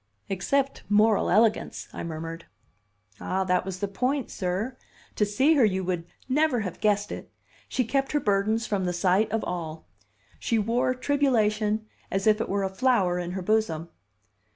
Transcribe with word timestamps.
"Except 0.29 0.81
moral 0.89 1.29
elegance," 1.29 1.87
I 1.93 2.03
murmured. 2.03 2.45
"Ah, 3.19 3.43
that 3.43 3.63
was 3.65 3.81
the 3.81 3.87
point, 3.87 4.31
sir! 4.31 4.75
To 5.15 5.27
see 5.27 5.53
her 5.53 5.63
you 5.63 5.83
would 5.83 6.07
never 6.27 6.61
have 6.61 6.79
guessed 6.81 7.11
it! 7.11 7.31
She 7.69 7.83
kept 7.85 8.11
her 8.13 8.19
burdens 8.19 8.65
from 8.65 8.85
the 8.85 8.93
sight 8.93 9.31
of 9.31 9.43
all. 9.43 9.85
She 10.39 10.57
wore 10.57 10.95
tribulation 10.95 11.85
as 12.09 12.25
if 12.25 12.41
it 12.41 12.49
were 12.49 12.63
a 12.63 12.69
flower 12.71 13.19
in 13.19 13.33
her 13.33 13.43
bosom. 13.43 13.89